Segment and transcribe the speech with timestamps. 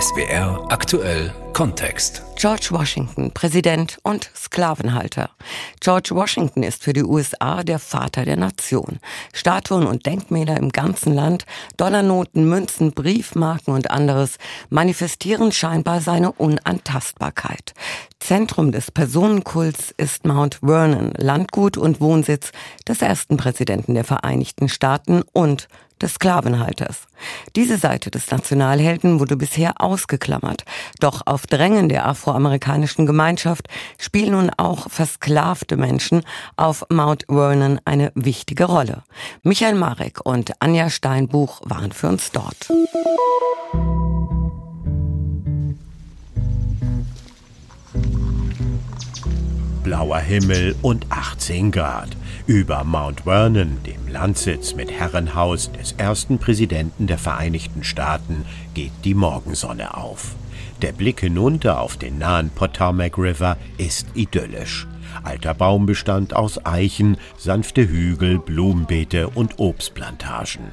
[0.00, 2.22] SBR aktuell Kontext.
[2.36, 5.30] George Washington, Präsident und Sklavenhalter.
[5.80, 8.98] George Washington ist für die USA der Vater der Nation.
[9.32, 11.44] Statuen und Denkmäler im ganzen Land,
[11.76, 14.38] Dollarnoten, Münzen, Briefmarken und anderes
[14.70, 17.74] manifestieren scheinbar seine Unantastbarkeit.
[18.20, 22.52] Zentrum des Personenkults ist Mount Vernon, Landgut und Wohnsitz
[22.88, 25.68] des ersten Präsidenten der Vereinigten Staaten und
[26.02, 27.02] des Sklavenhalters.
[27.56, 30.64] Diese Seite des Nationalhelden wurde bisher ausgeklammert.
[31.00, 36.22] Doch auf Drängen der afroamerikanischen Gemeinschaft spielen nun auch versklavte Menschen
[36.56, 39.02] auf Mount Vernon eine wichtige Rolle.
[39.42, 42.70] Michael Marek und Anja Steinbuch waren für uns dort.
[49.82, 52.10] Blauer Himmel und 18 Grad.
[52.50, 59.14] Über Mount Vernon, dem Landsitz mit Herrenhaus des ersten Präsidenten der Vereinigten Staaten, geht die
[59.14, 60.34] Morgensonne auf.
[60.82, 64.88] Der Blick hinunter auf den nahen Potomac River ist idyllisch.
[65.22, 70.72] Alter Baumbestand aus Eichen, sanfte Hügel, Blumenbeete und Obstplantagen.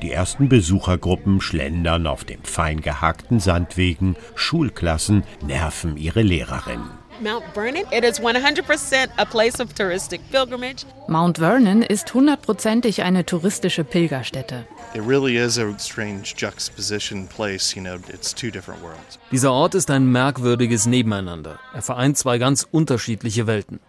[0.00, 6.88] Die ersten Besuchergruppen schlendern auf dem fein gehackten Sandwegen, Schulklassen nerven ihre Lehrerinnen.
[7.20, 7.84] Mount Vernon.
[7.92, 10.84] It is 100% a place of touristic pilgrimage.
[11.08, 14.66] Mount Vernon ist hundertprozentig eine touristische Pilgerstätte.
[14.94, 19.18] It really is a strange juxtaposition place, you know, it's two different worlds.
[19.30, 21.58] Dieser Ort ist ein merkwürdiges Nebeneinander.
[21.74, 23.80] Er vereint zwei ganz unterschiedliche Welten.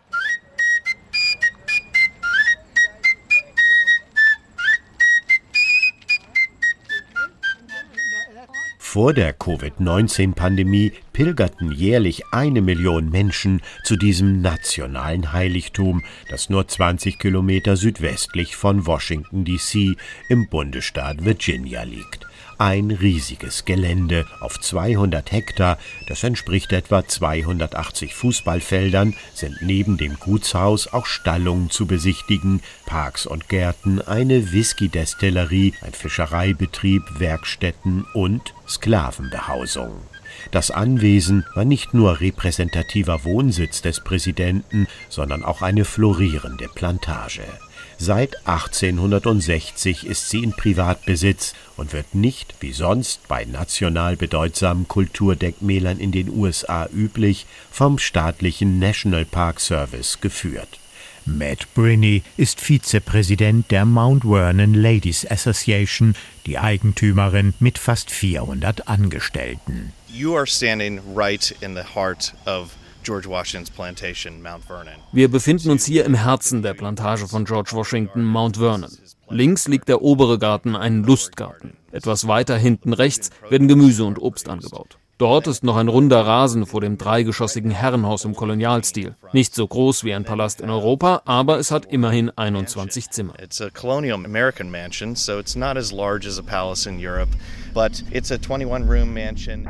[8.92, 17.20] Vor der Covid-19-Pandemie pilgerten jährlich eine Million Menschen zu diesem nationalen Heiligtum, das nur 20
[17.20, 19.96] Kilometer südwestlich von Washington, D.C.
[20.28, 22.29] im Bundesstaat Virginia liegt.
[22.62, 30.92] Ein riesiges Gelände auf 200 Hektar, das entspricht etwa 280 Fußballfeldern, sind neben dem Gutshaus
[30.92, 39.94] auch Stallungen zu besichtigen, Parks und Gärten, eine Whisky-Destillerie, ein Fischereibetrieb, Werkstätten und Sklavenbehausung.
[40.52, 47.44] Das Anwesen war nicht nur repräsentativer Wohnsitz des Präsidenten, sondern auch eine florierende Plantage.
[48.02, 56.00] Seit 1860 ist sie in Privatbesitz und wird nicht, wie sonst bei national bedeutsamen Kulturdenkmälern
[56.00, 60.80] in den USA üblich, vom staatlichen National Park Service geführt.
[61.26, 69.92] Matt Brinney ist Vizepräsident der Mount Vernon Ladies Association, die Eigentümerin mit fast 400 Angestellten.
[75.12, 78.92] Wir befinden uns hier im Herzen der Plantage von George Washington, Mount Vernon.
[79.30, 81.78] Links liegt der obere Garten, ein Lustgarten.
[81.92, 84.98] Etwas weiter hinten rechts werden Gemüse und Obst angebaut.
[85.20, 89.16] Dort ist noch ein runder Rasen vor dem dreigeschossigen Herrenhaus im Kolonialstil.
[89.34, 93.34] Nicht so groß wie ein Palast in Europa, aber es hat immerhin 21 Zimmer.
[97.72, 99.68] But it's a 21 room mansion.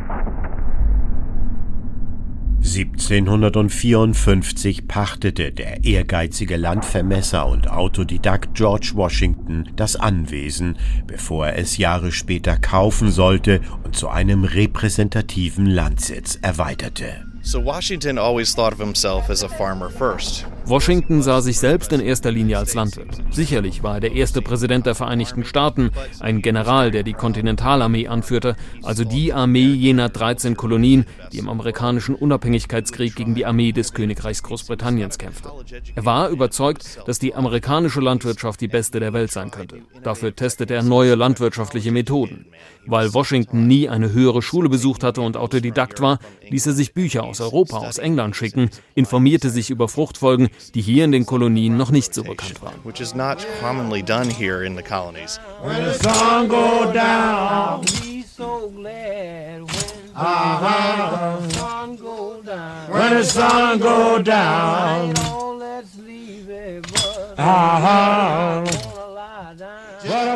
[2.62, 10.78] 1754 pachtete der ehrgeizige Landvermesser und Autodidakt George Washington das Anwesen,
[11.08, 17.26] bevor er es Jahre später kaufen sollte und zu einem repräsentativen Landsitz erweiterte.
[17.42, 20.46] So Washington always thought of himself as a farmer first.
[20.70, 23.24] Washington sah sich selbst in erster Linie als Landwirt.
[23.32, 28.56] Sicherlich war er der erste Präsident der Vereinigten Staaten, ein General, der die Kontinentalarmee anführte,
[28.84, 34.44] also die Armee jener 13 Kolonien, die im amerikanischen Unabhängigkeitskrieg gegen die Armee des Königreichs
[34.44, 35.50] Großbritanniens kämpfte.
[35.96, 39.82] Er war überzeugt, dass die amerikanische Landwirtschaft die beste der Welt sein könnte.
[40.04, 42.46] Dafür testete er neue landwirtschaftliche Methoden.
[42.86, 47.24] Weil Washington nie eine höhere Schule besucht hatte und Autodidakt war, ließ er sich Bücher
[47.24, 51.92] aus Europa, aus England schicken, informierte sich über Fruchtfolgen, die hier in den Kolonien noch
[51.92, 52.76] nicht so bekannt waren.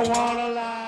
[0.08, 0.83] When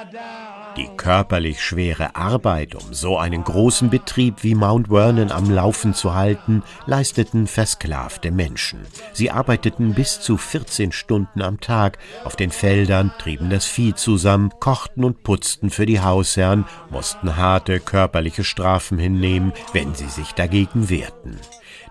[1.06, 6.64] körperlich schwere Arbeit, um so einen großen Betrieb wie Mount Vernon am Laufen zu halten,
[6.88, 8.80] leisteten versklavte Menschen.
[9.14, 14.52] Sie arbeiteten bis zu 14 Stunden am Tag auf den Feldern, trieben das Vieh zusammen,
[14.60, 20.90] kochten und putzten für die Hausherren, mussten harte körperliche Strafen hinnehmen, wenn sie sich dagegen
[20.90, 21.38] wehrten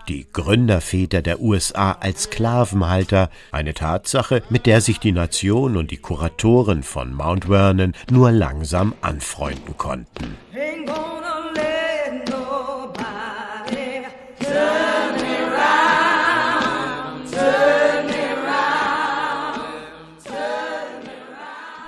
[0.07, 5.97] die Gründerväter der USA als Sklavenhalter, eine Tatsache, mit der sich die Nation und die
[5.97, 10.37] Kuratoren von Mount Vernon nur langsam anfreunden konnten.
[10.53, 10.74] Ain't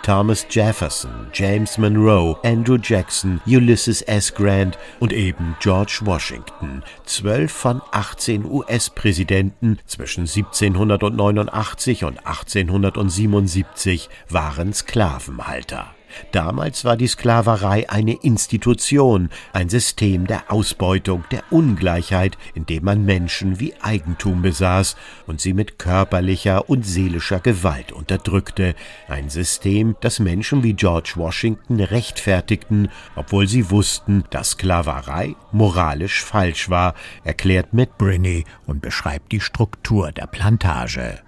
[0.07, 4.33] Thomas Jefferson, James Monroe, Andrew Jackson, Ulysses S.
[4.33, 6.81] Grant und eben George Washington.
[7.03, 15.96] Zwölf von 18 US-Präsidenten zwischen 1789 und 1877 waren Sklavenhalter.
[16.31, 23.05] Damals war die Sklaverei eine Institution, ein System der Ausbeutung, der Ungleichheit, in dem man
[23.05, 28.75] Menschen wie Eigentum besaß und sie mit körperlicher und seelischer Gewalt unterdrückte,
[29.07, 36.69] ein System, das Menschen wie George Washington rechtfertigten, obwohl sie wussten, dass Sklaverei moralisch falsch
[36.69, 36.93] war,
[37.23, 41.26] erklärt Matt Brinney und beschreibt die Struktur der Plantage.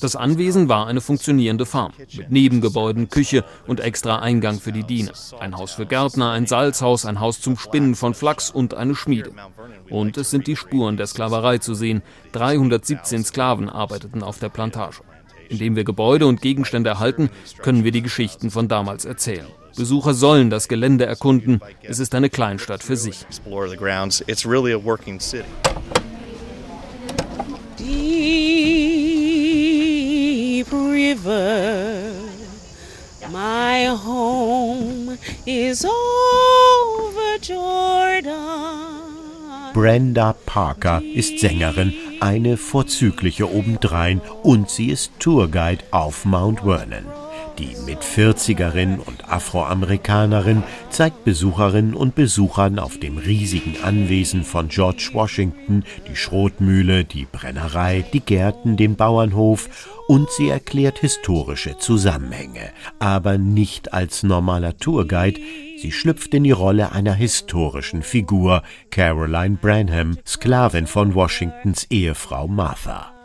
[0.00, 5.12] Das Anwesen war eine funktionierende Farm mit Nebengebäuden, Küche und extra Eingang für die Diener.
[5.40, 9.32] Ein Haus für Gärtner, ein Salzhaus, ein Haus zum Spinnen von Flachs und eine Schmiede.
[9.88, 12.02] Und es sind die Spuren der Sklaverei zu sehen.
[12.32, 15.02] 317 Sklaven arbeiteten auf der Plantage.
[15.48, 17.30] Indem wir Gebäude und Gegenstände erhalten,
[17.62, 19.46] können wir die Geschichten von damals erzählen.
[19.76, 21.60] Besucher sollen das Gelände erkunden.
[21.82, 23.26] Es ist eine Kleinstadt für sich.
[30.72, 32.12] River,
[33.30, 39.00] my home is over Jordan.
[39.72, 47.06] Brenda Parker ist Sängerin, eine vorzügliche obendrein und sie ist Tourguide auf Mount Vernon.
[47.60, 55.84] Die Mit-40erin und Afroamerikanerin zeigt Besucherinnen und Besuchern auf dem riesigen Anwesen von George Washington
[56.08, 59.68] die Schrotmühle, die Brennerei, die Gärten, den Bauernhof
[60.08, 65.40] und sie erklärt historische Zusammenhänge, aber nicht als normaler Tourguide,
[65.80, 73.19] Sie schlüpft in die Rolle einer historischen Figur, Caroline Branham, Sklavin von Washingtons Ehefrau Martha.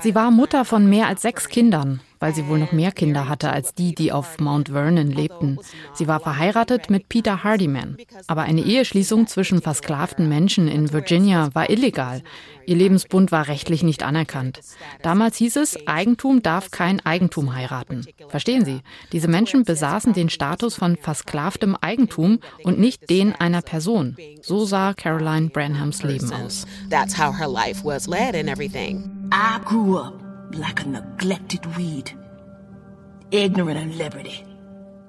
[0.00, 3.50] Sie war Mutter von mehr als sechs Kindern weil sie wohl noch mehr Kinder hatte
[3.50, 5.58] als die, die auf Mount Vernon lebten.
[5.94, 7.96] Sie war verheiratet mit Peter Hardiman.
[8.26, 12.22] Aber eine Eheschließung zwischen versklavten Menschen in Virginia war illegal.
[12.66, 14.60] Ihr Lebensbund war rechtlich nicht anerkannt.
[15.02, 18.06] Damals hieß es, Eigentum darf kein Eigentum heiraten.
[18.28, 18.82] Verstehen Sie?
[19.12, 24.16] Diese Menschen besaßen den Status von versklavtem Eigentum und nicht den einer Person.
[24.42, 26.66] So sah Caroline Branhams Leben aus.
[26.90, 29.10] That's how her life was led and everything.
[29.32, 32.12] I grew up like a neglected weed,
[33.30, 34.44] ignorant of liberty,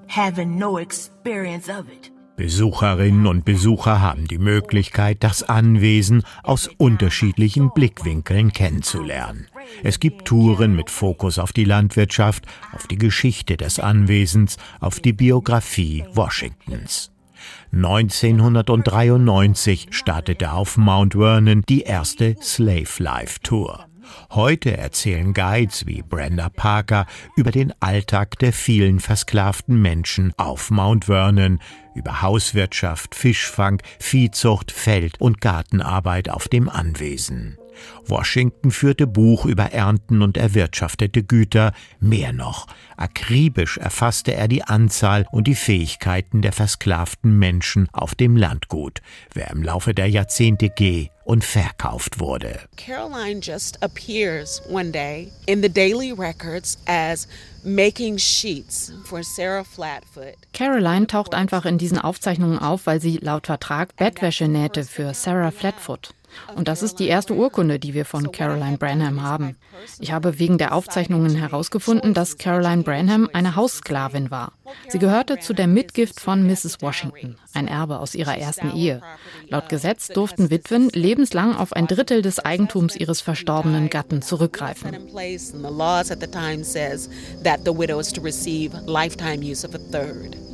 [0.06, 2.10] having no experience of it.
[2.36, 9.48] Besucherinnen und Besucher haben die Möglichkeit, das Anwesen aus unterschiedlichen Blickwinkeln kennenzulernen.
[9.82, 15.12] Es gibt Touren mit Fokus auf die Landwirtschaft, auf die Geschichte des Anwesens, auf die
[15.12, 17.12] Biografie Washingtons.
[17.72, 23.86] 1993 startete auf Mount Vernon die erste Slave Life Tour.
[24.30, 27.06] Heute erzählen Guides wie Brenda Parker
[27.36, 31.60] über den Alltag der vielen versklavten Menschen auf Mount Vernon,
[31.94, 37.58] über Hauswirtschaft, Fischfang, Viehzucht, Feld- und Gartenarbeit auf dem Anwesen.
[38.06, 42.66] Washington führte Buch über Ernten und erwirtschaftete Güter, mehr noch,
[42.96, 49.00] akribisch erfasste er die Anzahl und die Fähigkeiten der versklavten Menschen auf dem Landgut,
[49.32, 52.60] wer im Laufe der Jahrzehnte geh und verkauft wurde.
[52.76, 57.26] Caroline just appears one day in the daily records as
[57.64, 60.34] making sheets for Sarah Flatfoot.
[60.52, 65.50] Caroline taucht einfach in diesen Aufzeichnungen auf, weil sie laut Vertrag Bettwäsche nähte für Sarah
[65.50, 66.14] Flatfoot.
[66.54, 69.56] Und das ist die erste Urkunde, die wir von Caroline Branham haben.
[70.00, 74.52] Ich habe wegen der Aufzeichnungen herausgefunden, dass Caroline Branham eine Haussklavin war.
[74.88, 76.80] Sie gehörte zu der Mitgift von Mrs.
[76.80, 79.02] Washington, ein Erbe aus ihrer ersten Ehe.
[79.48, 84.96] Laut Gesetz durften Witwen lebenslang auf ein Drittel des Eigentums ihres verstorbenen Gatten zurückgreifen.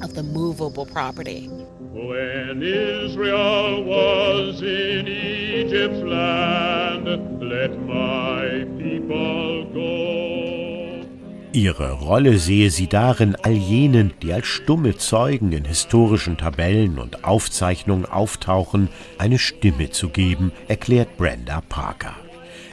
[0.02, 1.50] of the movable property.
[1.98, 11.04] When Israel was in Egypt's land, let my people go.
[11.52, 17.24] Ihre Rolle sehe sie darin, all jenen, die als stumme Zeugen in historischen Tabellen und
[17.24, 22.14] Aufzeichnungen auftauchen, eine Stimme zu geben, erklärt Brenda Parker.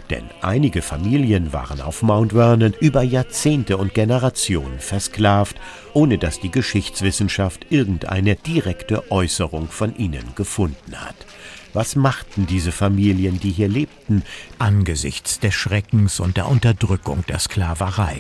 [0.09, 5.57] Denn einige Familien waren auf Mount Vernon über Jahrzehnte und Generationen versklavt,
[5.93, 11.15] ohne dass die Geschichtswissenschaft irgendeine direkte Äußerung von ihnen gefunden hat.
[11.74, 14.24] Was machten diese Familien, die hier lebten,
[14.59, 18.17] angesichts des Schreckens und der Unterdrückung der Sklaverei?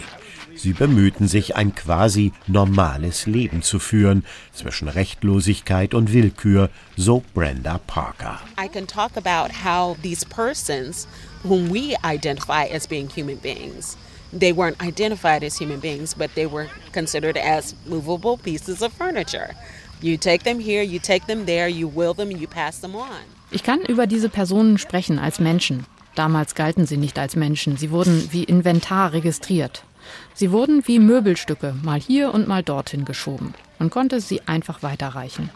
[0.55, 7.79] Sie bemühten sich, ein quasi normales Leben zu führen, zwischen Rechtlosigkeit und Willkür, so Brenda
[7.87, 8.39] Parker.
[8.59, 11.07] I can talk about how these persons
[11.43, 13.97] whom we identify as being human beings
[14.39, 19.51] they weren't identified as human beings, but they were considered as movable pieces of furniture.
[20.01, 23.23] You take them here, you take them there, you will them, you pass them on.
[23.51, 25.85] Ich kann über diese Personen sprechen als Menschen.
[26.15, 29.83] Damals galten sie nicht als Menschen, sie wurden wie Inventar registriert.
[30.33, 33.53] Sie wurden wie Möbelstücke mal hier und mal dorthin geschoben.
[33.79, 35.49] Man konnte sie einfach weiterreichen.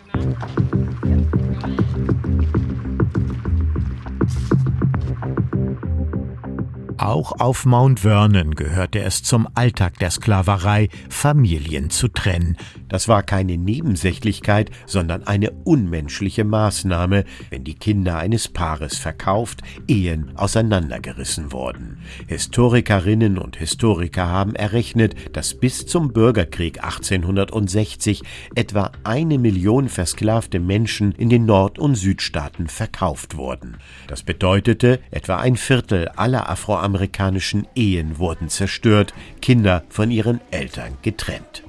[7.10, 12.56] Auch auf Mount Vernon gehörte es zum Alltag der Sklaverei, Familien zu trennen.
[12.88, 20.34] Das war keine Nebensächlichkeit, sondern eine unmenschliche Maßnahme, wenn die Kinder eines Paares verkauft, Ehen
[20.36, 21.98] auseinandergerissen wurden.
[22.28, 28.22] Historikerinnen und Historiker haben errechnet, dass bis zum Bürgerkrieg 1860
[28.54, 33.78] etwa eine Million versklavte Menschen in den Nord- und Südstaaten verkauft wurden.
[34.06, 40.98] Das bedeutete, etwa ein Viertel aller Afroamerikaner amerikanischen Ehen wurden zerstört, Kinder von ihren Eltern
[41.02, 41.64] getrennt.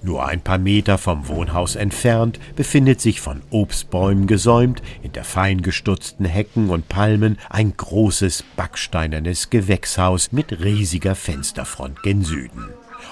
[0.00, 6.24] Nur ein paar Meter vom Wohnhaus entfernt befindet sich von Obstbäumen gesäumt, hinter fein gestutzten
[6.24, 12.68] Hecken und Palmen, ein großes backsteinernes Gewächshaus mit riesiger Fensterfront gen Süden.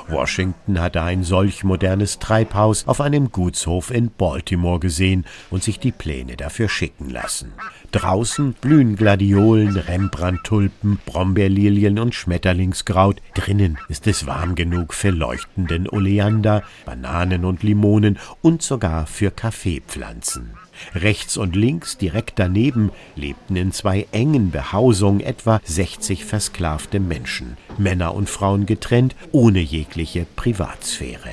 [0.09, 5.93] Washington hatte ein solch modernes Treibhaus auf einem Gutshof in Baltimore gesehen und sich die
[5.93, 7.53] Pläne dafür schicken lassen.
[7.93, 13.23] Draußen blühen Gladiolen, Rembrandt-Tulpen, Brombeerlilien und Schmetterlingskraut.
[13.35, 20.51] Drinnen ist es warm genug für leuchtenden Oleander, Bananen und Limonen und sogar für Kaffeepflanzen.
[20.95, 28.15] Rechts und links, direkt daneben, lebten in zwei engen Behausungen etwa 60 versklavte Menschen, Männer
[28.15, 31.31] und Frauen getrennt, ohne jegliche Privatsphäre.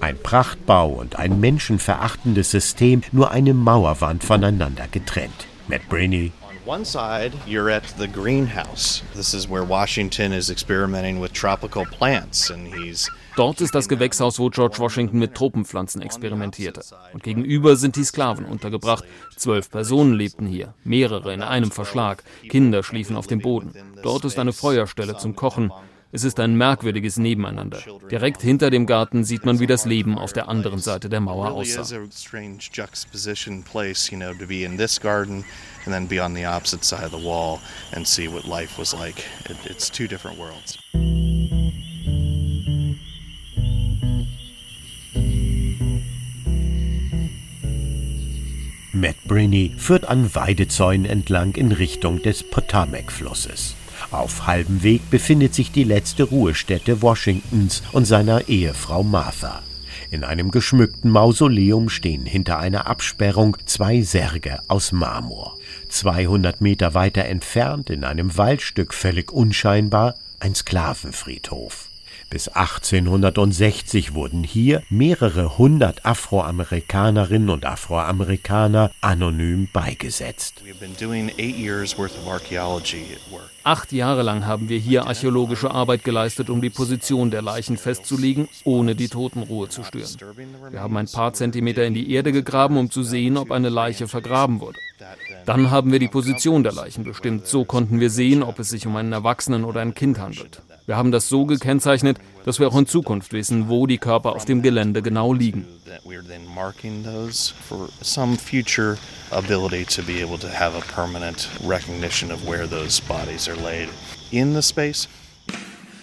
[0.00, 5.46] Ein Prachtbau und ein menschenverachtendes System, nur eine Mauerwand voneinander getrennt.
[5.68, 6.32] Matt Brainy,
[6.64, 9.02] one side, you're at the greenhouse.
[9.14, 14.38] This is where Washington is experimenting with tropical plants and he's Dort ist das Gewächshaus,
[14.38, 16.82] wo George Washington mit Tropenpflanzen experimentierte.
[17.12, 19.04] Und gegenüber sind die Sklaven untergebracht.
[19.36, 22.22] Zwölf Personen lebten hier, mehrere in einem Verschlag.
[22.48, 23.72] Kinder schliefen auf dem Boden.
[24.02, 25.72] Dort ist eine Feuerstelle zum Kochen.
[26.12, 27.80] Es ist ein merkwürdiges Nebeneinander.
[28.08, 31.50] Direkt hinter dem Garten sieht man, wie das Leben auf der anderen Seite der Mauer
[31.50, 31.82] aussah.
[49.04, 53.76] Matt Brinney führt an Weidezäunen entlang in Richtung des Potomac-Flusses.
[54.10, 59.60] Auf halbem Weg befindet sich die letzte Ruhestätte Washingtons und seiner Ehefrau Martha.
[60.10, 65.58] In einem geschmückten Mausoleum stehen hinter einer Absperrung zwei Särge aus Marmor.
[65.90, 71.90] 200 Meter weiter entfernt, in einem Waldstück völlig unscheinbar, ein Sklavenfriedhof.
[72.30, 80.62] Bis 1860 wurden hier mehrere hundert Afroamerikanerinnen und Afroamerikaner anonym beigesetzt.
[83.62, 88.48] Acht Jahre lang haben wir hier archäologische Arbeit geleistet, um die Position der Leichen festzulegen,
[88.64, 90.16] ohne die Totenruhe zu stören.
[90.70, 94.08] Wir haben ein paar Zentimeter in die Erde gegraben, um zu sehen, ob eine Leiche
[94.08, 94.78] vergraben wurde.
[95.46, 97.46] Dann haben wir die Position der Leichen bestimmt.
[97.46, 100.62] So konnten wir sehen, ob es sich um einen Erwachsenen oder ein Kind handelt.
[100.86, 104.44] Wir haben das so gekennzeichnet, dass wir auch in Zukunft wissen, wo die Körper auf
[104.44, 105.66] dem Gelände genau liegen.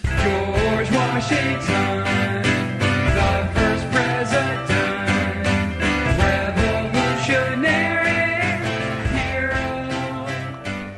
[0.02, 2.11] George Washington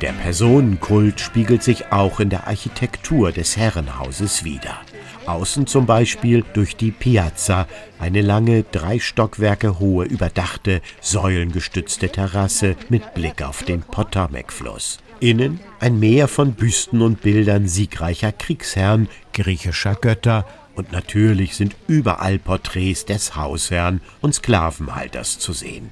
[0.05, 4.77] Der Personenkult spiegelt sich auch in der Architektur des Herrenhauses wider.
[5.25, 13.15] Außen zum Beispiel durch die Piazza, eine lange, drei Stockwerke hohe, überdachte, säulengestützte Terrasse mit
[13.15, 14.99] Blick auf den Potomac-Fluss.
[15.21, 20.45] Innen ein Meer von Büsten und Bildern siegreicher Kriegsherren, griechischer Götter
[20.75, 25.89] und natürlich sind überall Porträts des Hausherrn und Sklavenhalters zu sehen.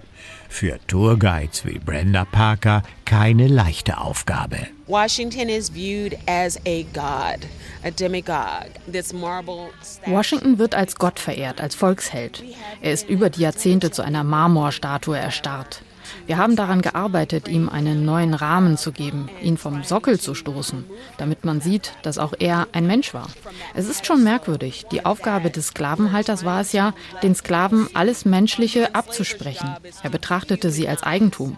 [0.54, 4.68] Für Tourguides wie Brenda Parker keine leichte Aufgabe.
[4.86, 7.40] Washington is viewed as a god,
[7.84, 8.70] a demigod.
[8.90, 9.72] This marble
[10.06, 12.44] Washington wird als Gott verehrt, als Volksheld.
[12.84, 15.82] Er ist über die Jahrzehnte zu einer Marmorstatue erstarrt.
[16.26, 20.86] Wir haben daran gearbeitet, ihm einen neuen Rahmen zu geben, ihn vom Sockel zu stoßen,
[21.18, 23.28] damit man sieht, dass auch er ein Mensch war.
[23.74, 24.86] Es ist schon merkwürdig.
[24.92, 29.76] Die Aufgabe des Sklavenhalters war es ja, den Sklaven alles Menschliche abzusprechen.
[30.02, 31.58] Er betrachtete sie als Eigentum.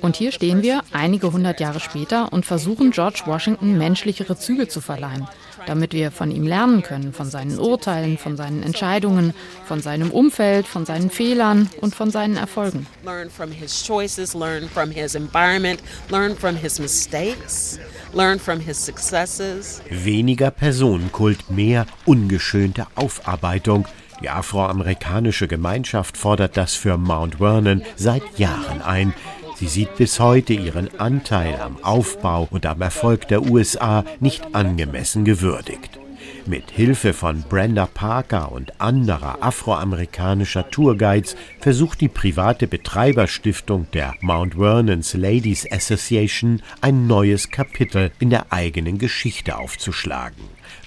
[0.00, 4.80] Und hier stehen wir, einige hundert Jahre später, und versuchen George Washington menschlichere Züge zu
[4.80, 5.28] verleihen,
[5.66, 9.34] damit wir von ihm lernen können, von seinen Urteilen, von seinen Entscheidungen,
[9.66, 12.86] von seinem Umfeld, von seinen Fehlern und von seinen Erfolgen.
[13.04, 17.78] Learn from his choices, learn from his environment, learn from his mistakes.
[18.14, 19.80] Learn from his successes.
[19.88, 23.86] Weniger Personenkult, mehr ungeschönte Aufarbeitung.
[24.22, 29.14] Die afroamerikanische Gemeinschaft fordert das für Mount Vernon seit Jahren ein.
[29.62, 35.24] Sie sieht bis heute ihren Anteil am Aufbau und am Erfolg der USA nicht angemessen
[35.24, 36.00] gewürdigt.
[36.46, 44.56] Mit Hilfe von Brenda Parker und anderer afroamerikanischer Tourguides versucht die private Betreiberstiftung der Mount
[44.56, 50.42] Vernon's Ladies Association ein neues Kapitel in der eigenen Geschichte aufzuschlagen.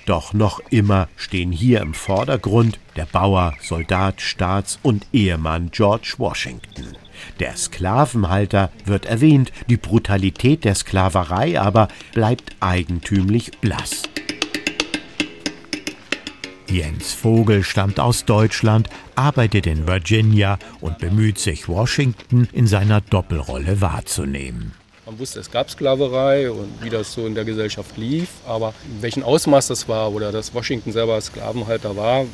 [0.06, 6.98] Doch noch immer stehen hier im Vordergrund der Bauer, Soldat, Staats- und Ehemann George Washington.
[7.40, 14.04] Der Sklavenhalter wird erwähnt, die Brutalität der Sklaverei aber bleibt eigentümlich blass.
[16.68, 23.82] Jens Vogel stammt aus Deutschland, arbeitet in Virginia und bemüht sich, Washington in seiner Doppelrolle
[23.82, 24.74] wahrzunehmen.
[25.06, 29.04] Man wusste, es gab Sklaverei und wie das so in der Gesellschaft lief, aber in
[29.04, 32.26] welchem Ausmaß das war oder dass Washington selber Sklavenhalter war,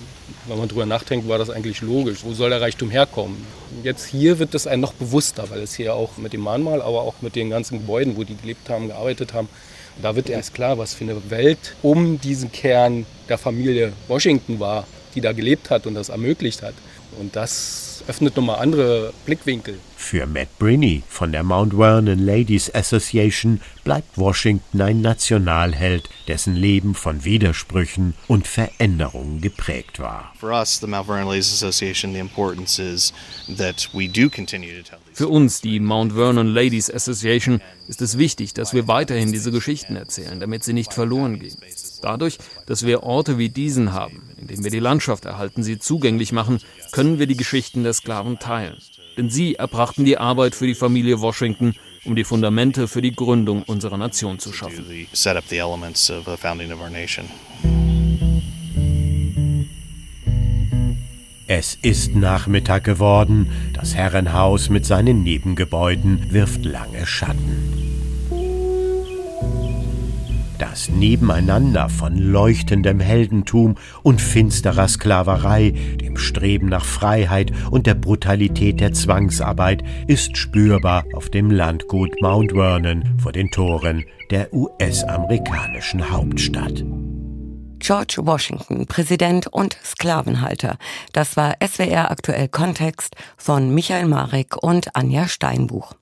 [0.48, 2.24] wenn man drüber nachdenkt, war das eigentlich logisch.
[2.24, 3.46] Wo soll der Reichtum herkommen?
[3.84, 7.01] Jetzt hier wird es einem noch bewusster, weil es hier auch mit dem Mahnmal, aber
[7.01, 9.50] auch mit den ganzen Gebäuden, wo die gelebt haben, gearbeitet haben,
[10.01, 14.88] da wird erst klar, was für eine Welt um diesen Kern der Familie Washington war,
[15.13, 16.75] die da gelebt hat und das ermöglicht hat.
[17.20, 19.80] Und das öffnet nochmal andere Blickwinkel.
[19.96, 26.96] Für Matt Brinney von der Mount Vernon Ladies Association bleibt Washington ein Nationalheld, dessen Leben
[26.96, 30.33] von Widersprüchen und Veränderungen geprägt war.
[35.14, 39.96] Für uns, die Mount Vernon Ladies Association, ist es wichtig, dass wir weiterhin diese Geschichten
[39.96, 41.57] erzählen, damit sie nicht verloren gehen.
[42.01, 46.31] Dadurch, dass wir Orte wie diesen haben, in denen wir die Landschaft erhalten, sie zugänglich
[46.31, 46.59] machen,
[46.92, 48.77] können wir die Geschichten der Sklaven teilen.
[49.18, 53.64] Denn sie erbrachten die Arbeit für die Familie Washington, um die Fundamente für die Gründung
[53.64, 54.85] unserer Nation zu schaffen.
[61.48, 63.51] Es ist Nachmittag geworden.
[63.74, 67.91] Das Herrenhaus mit seinen Nebengebäuden wirft lange Schatten.
[70.62, 78.80] Das Nebeneinander von leuchtendem Heldentum und finsterer Sklaverei, dem Streben nach Freiheit und der Brutalität
[78.80, 86.86] der Zwangsarbeit ist spürbar auf dem Landgut Mount Vernon vor den Toren der US-amerikanischen Hauptstadt.
[87.80, 90.78] George Washington, Präsident und Sklavenhalter.
[91.12, 95.96] Das war SWR aktuell Kontext von Michael Marek und Anja Steinbuch.